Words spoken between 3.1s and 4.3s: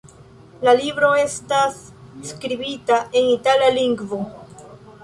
en itala lingvo.